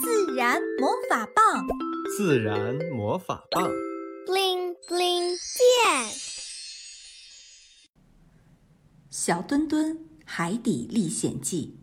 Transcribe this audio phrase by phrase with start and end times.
[0.00, 1.66] 自然魔法棒，
[2.16, 3.68] 自然魔法棒
[4.26, 6.12] ，bling bling 变。
[9.10, 11.76] 小墩墩海底历险记。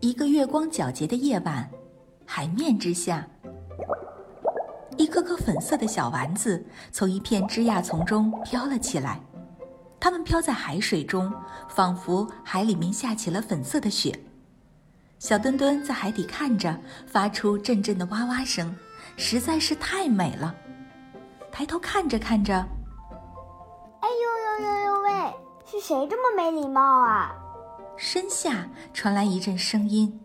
[0.00, 1.70] 一个月光皎洁的夜晚，
[2.26, 3.26] 海面之下，
[4.98, 6.62] 一颗颗粉色的小丸子
[6.92, 9.20] 从一片枝桠丛中飘了起来。
[9.98, 11.32] 它们飘在海水中，
[11.68, 14.18] 仿佛海里面下起了粉色的雪。
[15.20, 16.74] 小墩墩在海底看着，
[17.06, 18.74] 发出阵阵的哇哇声，
[19.18, 20.54] 实在是太美了。
[21.52, 25.34] 抬头看着看着，哎呦呦呦呦喂，
[25.66, 27.34] 是谁这么没礼貌啊？
[27.98, 30.18] 身下传来一阵声音：“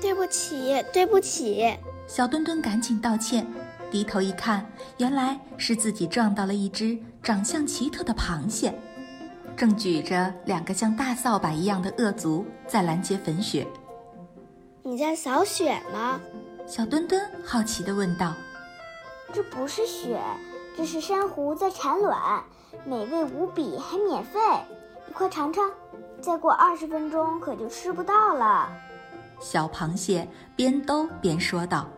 [0.00, 1.76] 对不起，对不起。”
[2.08, 3.46] 小墩墩赶紧道歉，
[3.90, 4.66] 低头一看，
[4.96, 8.74] 原来是自己撞到了一只长相奇特的螃蟹，
[9.54, 13.66] 正举着两个像大扫把一样的恶足在拦截粉雪。
[14.94, 16.20] 你在扫雪吗？
[16.68, 18.32] 小墩墩好奇地问道。
[19.32, 20.20] 这不是雪，
[20.76, 22.44] 这是珊瑚在产卵，
[22.84, 24.38] 美味无比，还免费，
[25.04, 25.68] 你快尝尝。
[26.20, 28.68] 再过二十分钟可就吃不到了。
[29.40, 31.88] 小螃蟹边兜边说道：“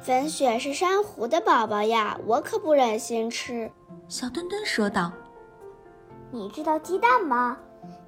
[0.00, 3.70] 粉雪是珊瑚的宝宝呀，我可不忍心吃。”
[4.08, 5.12] 小墩墩说道
[6.32, 7.58] ：“你知道鸡蛋吗？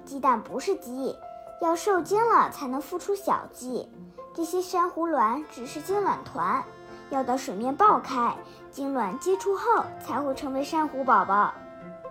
[0.03, 1.15] 鸡蛋不是鸡，
[1.61, 3.87] 要受精了才能孵出小鸡。
[4.33, 6.63] 这些珊瑚卵只是精卵团，
[7.09, 8.35] 要到水面爆开，
[8.71, 11.53] 精卵接触后才会成为珊瑚宝宝。”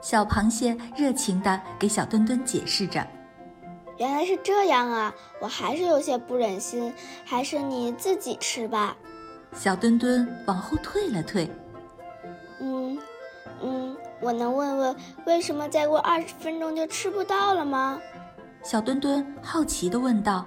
[0.00, 3.06] 小螃蟹热情地给小墩墩解释着
[3.98, 8.96] ：“原来是这样啊，我还是有些不忍心，还是你自己吃吧。”
[9.52, 11.50] 小墩墩往后退了退。
[12.60, 12.98] “嗯，
[13.60, 18.00] 嗯，我能问问为什么再过二十分钟就吃不到了吗？”
[18.62, 20.46] 小墩墩好奇地问道。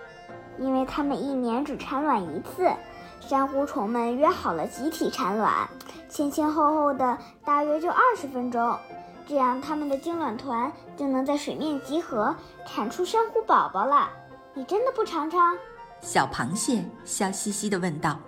[0.58, 2.70] “因为它们一年只产卵一次，
[3.20, 5.68] 珊瑚虫们约好了集体产卵。”
[6.08, 8.78] 前前后后的大约就二十分钟，
[9.26, 12.34] 这样它们的精卵团就能在水面集合，
[12.66, 14.08] 产出珊瑚宝宝了。
[14.54, 15.56] 你真的不尝尝？
[16.00, 18.18] 小螃蟹笑嘻嘻地问道。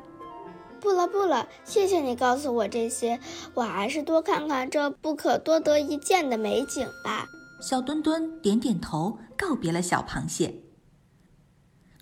[0.80, 3.20] 不了不了，谢谢你告诉我这些，
[3.54, 7.26] 我还是多看看这不可多得一见的美景吧。
[7.60, 10.62] 小墩墩点点头，告别了小螃蟹。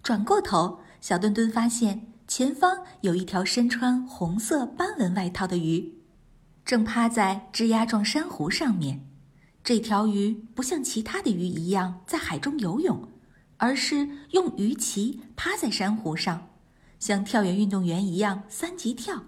[0.03, 2.13] 转过头，小墩墩发现。
[2.29, 6.03] 前方有一条身穿红色斑纹外套的鱼，
[6.65, 9.07] 正趴在枝桠状珊瑚上面。
[9.63, 13.09] 这条鱼不像其他的鱼一样在海中游泳，
[13.59, 16.49] 而是用鱼鳍趴在珊瑚上，
[16.99, 19.23] 像跳远运动员一样三级跳，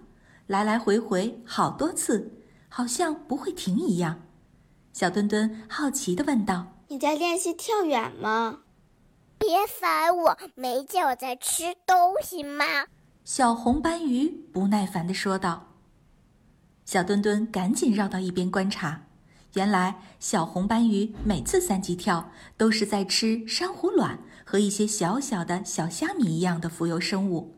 [0.47, 4.23] 来来回回好多次，好像不会停一样。
[4.99, 8.63] 小墩墩好奇地问道：“你在练习跳远吗？”
[9.39, 12.65] 别烦我，没见我在吃东西吗？
[13.23, 15.67] 小红斑鱼不耐烦地说道。
[16.83, 19.03] 小墩墩赶紧绕到一边观察，
[19.53, 27.55] 原来小红斑鱼每次三级跳都是在吃珊瑚卵和一些小小的小虾米一样的浮游生物。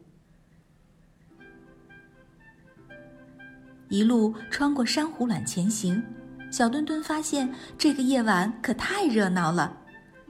[3.89, 6.03] 一路穿过珊瑚卵前行，
[6.51, 9.77] 小墩墩发现这个夜晚可太热闹了。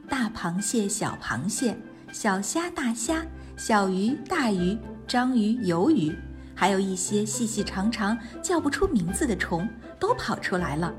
[0.08, 1.76] 大螃蟹、小螃蟹、
[2.14, 3.26] 小虾、大虾、
[3.58, 4.78] 小鱼、大鱼、
[5.08, 6.16] 章鱼、鱿鱼，
[6.54, 9.68] 还有一些细细长长、叫不出名字的虫，
[10.00, 10.94] 都跑出来了。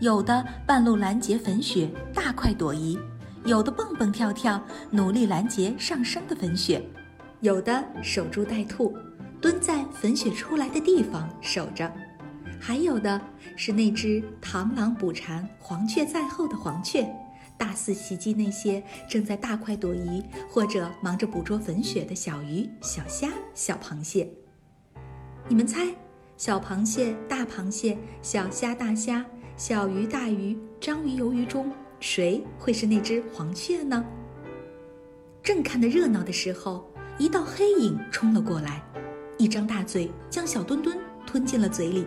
[0.00, 2.98] 有的半路拦截粉雪，大快朵颐；
[3.44, 6.80] 有的蹦蹦跳跳，努力拦截上升的粉雪；
[7.40, 8.92] 有的守株待兔，
[9.40, 11.88] 蹲在粉雪出来的地方守着；
[12.60, 13.20] 还有的
[13.56, 17.08] 是那只螳螂捕蝉，黄雀在后的黄雀。
[17.56, 18.80] 大肆袭击那些
[19.10, 24.30] 正在大快朵颐或者忙着捕捉粉雪的小鱼、小虾、小螃蟹。
[25.48, 25.88] 你们猜，
[26.36, 29.26] 小螃蟹、大螃蟹、小虾、大虾、
[29.56, 34.04] 小鱼、大鱼、章鱼、鱿鱼中，谁会是那只黄雀呢？
[35.42, 36.88] 正看得热闹的时候，
[37.18, 38.80] 一道黑影冲了过来，
[39.36, 40.96] 一张大嘴将小墩墩
[41.26, 42.06] 吞进了嘴里。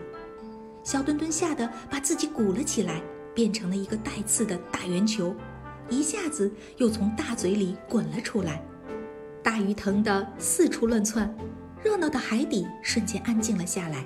[0.84, 3.02] 小墩墩吓得把自己鼓了起来。
[3.34, 5.34] 变成了一个带刺的大圆球，
[5.90, 8.62] 一下子又从大嘴里滚了出来。
[9.42, 11.34] 大鱼疼得四处乱窜，
[11.82, 14.06] 热闹的海底瞬间安静了下来，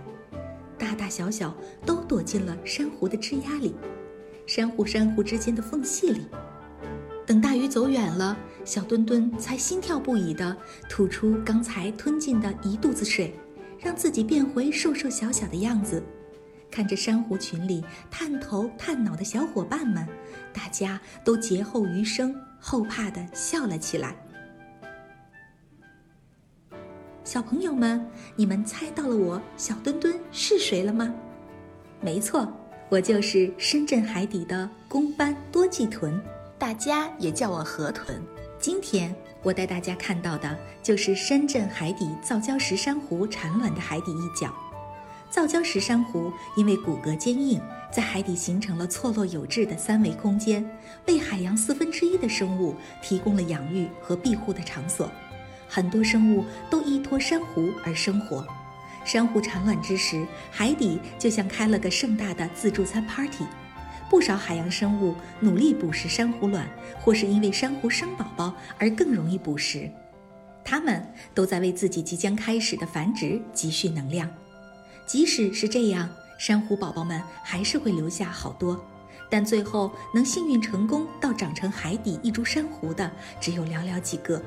[0.78, 1.56] 大大小小
[1.88, 3.74] 都躲进了珊瑚的枝桠里，
[4.46, 6.28] 珊瑚珊瑚之间的缝隙里。
[7.26, 10.56] 等大鱼走远了，小墩墩才心跳不已地
[10.88, 13.34] 吐出刚才吞进的一肚子水，
[13.80, 16.04] 让自己变回瘦瘦小小的样子。
[16.76, 17.82] 看着珊瑚群里
[18.12, 20.06] 探头探脑的小伙伴们，
[20.54, 24.14] 大家都劫后余生，后怕地笑了起来。
[27.24, 28.06] 小朋友们，
[28.36, 31.16] 你们猜到了我小墩墩是谁了吗？
[32.02, 32.46] 没错，
[32.90, 36.22] 我就是深圳海底的公斑多季豚，
[36.60, 38.22] 大家也叫我河豚。
[38.60, 44.54] 今天我带大家看到的就是深圳海底造礁石珊瑚产卵的海底一角。
[45.30, 47.60] 造礁石珊瑚因为骨骼坚硬，
[47.92, 50.66] 在海底形成了错落有致的三维空间，
[51.08, 55.12] 为海洋四分之一的生物提供了养育和庇护的场所。
[55.68, 58.46] 很多生物都依托珊瑚而生活。
[59.04, 63.46] 珊瑚产卵之时，海底就像开了个盛大的自助餐 party。
[64.10, 66.68] 不少海洋生物努力捕食珊瑚卵，
[67.02, 69.90] 或是因为珊瑚生宝宝而更容易捕食。
[70.64, 74.30] 它们都在为自己即将开始的繁殖积蓄能量。
[75.06, 78.84] 即使是这样，珊瑚宝宝们还是会留下好多，
[79.30, 84.42] 但最后能幸运成功到长成海底一株珊瑚的，只有寥寥几个。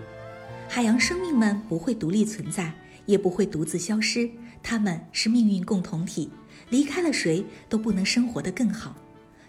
[0.69, 2.73] 海洋生命们不会独立存在，
[3.07, 4.29] 也不会独自消失，
[4.63, 6.31] 它们是命运共同体，
[6.69, 8.95] 离开了谁都不能生活得更好。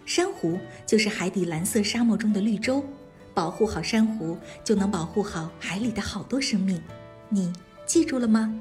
[0.06, 2.82] 珊瑚就是海底蓝色沙漠中的绿洲，
[3.34, 6.82] 保护好珊瑚，就能保护好海里的好多生命。
[7.28, 7.52] 你
[7.84, 8.52] 记住了吗？